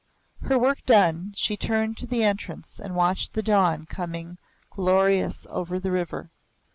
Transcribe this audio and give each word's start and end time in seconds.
Her 0.41 0.57
work 0.57 0.83
done, 0.87 1.31
she 1.37 1.55
turned 1.55 1.95
to 1.97 2.07
the 2.07 2.23
entrance 2.23 2.79
and 2.79 2.95
watched 2.95 3.33
the 3.33 3.43
dawn 3.43 3.85
coming 3.85 4.39
glorious 4.71 5.45
over 5.47 5.79
the 5.79 5.91
river. 5.91 6.31